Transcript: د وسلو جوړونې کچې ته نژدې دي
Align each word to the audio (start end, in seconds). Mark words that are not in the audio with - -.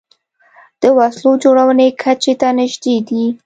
د 0.81 0.83
وسلو 0.97 1.31
جوړونې 1.43 1.87
کچې 2.01 2.33
ته 2.41 2.47
نژدې 2.57 2.95
دي 3.07 3.23